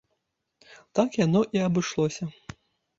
Так 1.01 1.21
яно 1.25 1.41
і 1.59 1.65
абышлося. 1.69 2.23